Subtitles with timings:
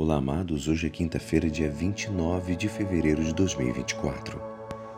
[0.00, 0.68] Olá, amados.
[0.68, 4.40] Hoje é quinta-feira, dia 29 de fevereiro de 2024.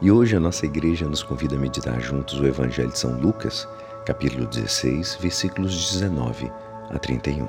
[0.02, 3.66] E hoje a nossa igreja nos convida a meditar juntos o Evangelho de São Lucas,
[4.04, 6.52] capítulo 16, versículos 19
[6.90, 7.48] a 31.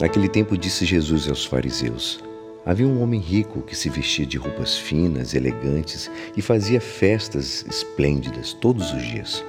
[0.00, 2.24] Naquele tempo disse Jesus aos fariseus:
[2.64, 8.54] Havia um homem rico que se vestia de roupas finas, elegantes e fazia festas esplêndidas
[8.54, 9.44] todos os dias.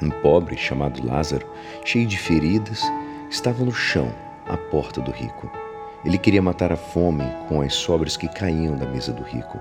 [0.00, 1.44] Um pobre chamado Lázaro,
[1.84, 2.84] cheio de feridas,
[3.28, 5.50] estava no chão à porta do rico.
[6.04, 9.60] Ele queria matar a fome com as sobras que caíam da mesa do rico.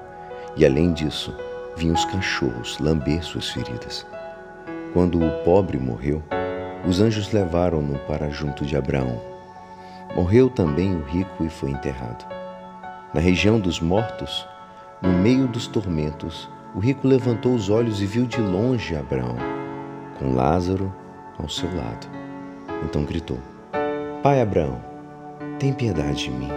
[0.58, 1.36] E além disso,
[1.76, 4.06] vinham os cachorros lamber suas feridas.
[4.94, 6.24] Quando o pobre morreu,
[6.88, 9.22] os anjos levaram-no para junto de Abraão.
[10.16, 12.26] Morreu também o rico e foi enterrado.
[13.14, 14.48] Na região dos mortos,
[15.02, 19.36] no meio dos tormentos, o rico levantou os olhos e viu de longe Abraão,
[20.18, 20.94] com Lázaro
[21.38, 22.08] ao seu lado.
[22.84, 23.40] Então gritou:
[24.22, 24.82] Pai Abraão,
[25.60, 26.50] tem piedade de mim.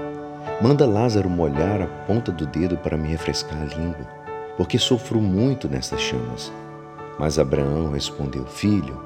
[0.61, 4.05] Manda Lázaro molhar a ponta do dedo para me refrescar a língua,
[4.57, 6.53] porque sofro muito nestas chamas.
[7.21, 9.01] Mas Abraão respondeu: Filho,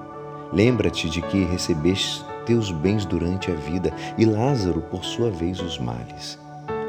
[0.54, 5.78] lembra-te de que recebeste teus bens durante a vida e Lázaro, por sua vez, os
[5.78, 6.38] males.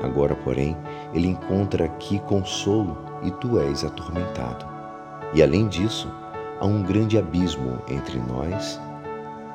[0.02, 0.78] Agora, porém,
[1.14, 4.66] ele encontra aqui consolo e tu és atormentado.
[5.34, 6.10] E além disso,
[6.62, 8.80] há um grande abismo entre nós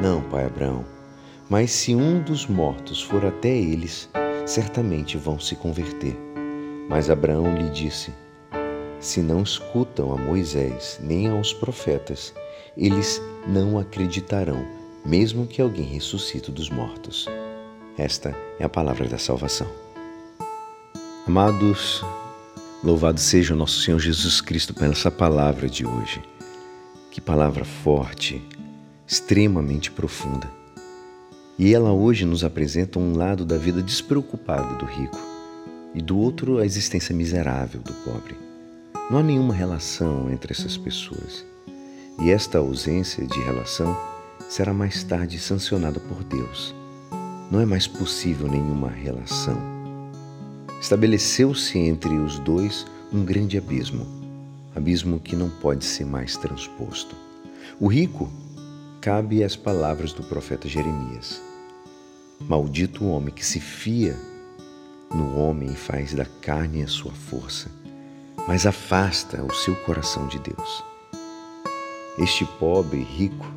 [0.00, 0.84] Não, pai Abraão,
[1.48, 4.08] mas se um dos mortos for até eles,
[4.46, 6.16] certamente vão se converter.
[6.88, 8.12] Mas Abraão lhe disse:
[8.98, 12.34] Se não escutam a Moisés nem aos profetas,
[12.76, 14.66] eles não acreditarão,
[15.04, 17.26] mesmo que alguém ressuscite dos mortos.
[17.96, 19.68] Esta é a palavra da salvação.
[21.26, 22.04] Amados,
[22.82, 26.22] louvado seja o nosso Senhor Jesus Cristo pela essa palavra de hoje.
[27.10, 28.42] Que palavra forte,
[29.12, 30.50] extremamente profunda.
[31.58, 35.20] E ela hoje nos apresenta um lado da vida despreocupada do rico
[35.94, 38.34] e do outro a existência miserável do pobre.
[39.10, 41.44] Não há nenhuma relação entre essas pessoas.
[42.22, 43.94] E esta ausência de relação
[44.48, 46.74] será mais tarde sancionada por Deus.
[47.50, 49.60] Não é mais possível nenhuma relação.
[50.80, 54.06] Estabeleceu-se entre os dois um grande abismo
[54.74, 57.14] abismo que não pode ser mais transposto.
[57.78, 58.32] O rico
[59.02, 61.42] cabe às palavras do profeta Jeremias.
[62.40, 64.16] Maldito o homem que se fia
[65.14, 67.68] no homem e faz da carne a sua força,
[68.48, 70.84] mas afasta o seu coração de Deus.
[72.16, 73.52] Este pobre rico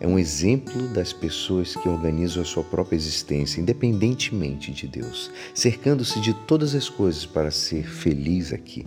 [0.00, 6.20] é um exemplo das pessoas que organizam a sua própria existência independentemente de Deus, cercando-se
[6.20, 8.84] de todas as coisas para ser feliz aqui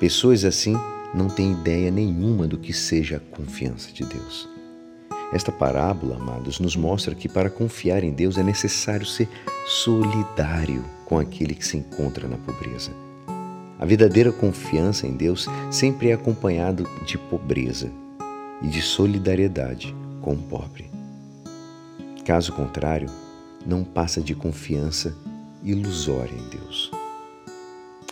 [0.00, 0.74] Pessoas assim
[1.14, 4.48] não têm ideia nenhuma do que seja a confiança de Deus.
[5.32, 9.28] Esta parábola, amados, nos mostra que para confiar em Deus é necessário ser
[9.66, 12.90] solidário com aquele que se encontra na pobreza.
[13.78, 17.90] A verdadeira confiança em Deus sempre é acompanhada de pobreza
[18.60, 20.90] e de solidariedade com o pobre.
[22.24, 23.08] Caso contrário,
[23.64, 25.16] não passa de confiança
[25.62, 26.90] ilusória em Deus.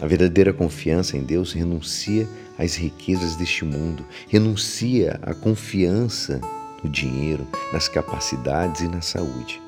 [0.00, 6.40] A verdadeira confiança em Deus renuncia às riquezas deste mundo, renuncia à confiança
[6.82, 9.60] no dinheiro, nas capacidades e na saúde.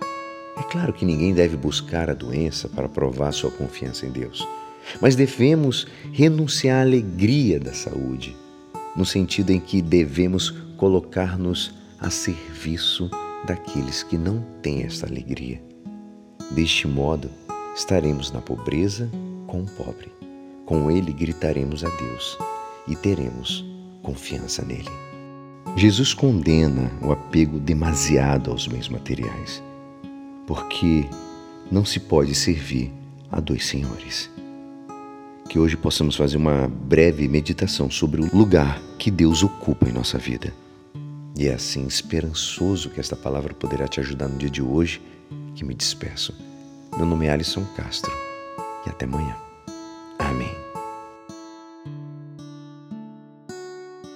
[0.56, 4.46] É claro que ninguém deve buscar a doença para provar sua confiança em Deus,
[5.00, 8.36] mas devemos renunciar à alegria da saúde,
[8.94, 13.10] no sentido em que devemos colocar-nos a serviço
[13.46, 15.62] daqueles que não têm esta alegria.
[16.50, 17.30] Deste modo,
[17.74, 19.10] estaremos na pobreza
[19.46, 20.12] com o pobre.
[20.66, 22.38] Com ele gritaremos a Deus
[22.86, 23.64] e teremos
[24.02, 25.09] confiança nele.
[25.76, 29.62] Jesus condena o apego demasiado aos bens materiais,
[30.46, 31.06] porque
[31.70, 32.92] não se pode servir
[33.30, 34.30] a dois senhores.
[35.48, 40.18] Que hoje possamos fazer uma breve meditação sobre o lugar que Deus ocupa em nossa
[40.18, 40.52] vida.
[41.36, 45.00] E é assim esperançoso que esta palavra poderá te ajudar no dia de hoje
[45.54, 46.34] que me despeço.
[46.96, 48.12] Meu nome é Alisson Castro
[48.86, 49.49] e até amanhã.